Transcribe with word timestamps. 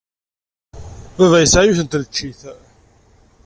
Baba 1.17 1.37
yesɛa 1.43 1.65
yiwet 1.67 1.81
n 1.83 1.87
tneččit. 1.87 2.41